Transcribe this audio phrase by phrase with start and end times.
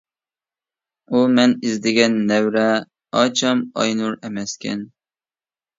[1.13, 2.65] ئۇ مەن ئىزدىگەن نەۋرە
[3.21, 4.85] ئاچام ئاينۇر ئەمەسكەن.